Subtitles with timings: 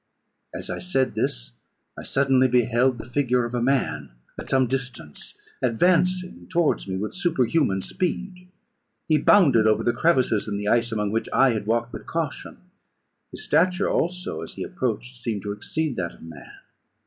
[0.51, 1.51] As I said this,
[1.95, 7.13] I suddenly beheld the figure of a man, at some distance, advancing towards me with
[7.13, 8.47] superhuman speed.
[9.07, 12.57] He bounded over the crevices in the ice, among which I had walked with caution;
[13.31, 16.49] his stature, also, as he approached, seemed to exceed that of man.